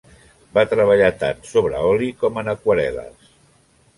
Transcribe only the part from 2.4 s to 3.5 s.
en aquarel·les.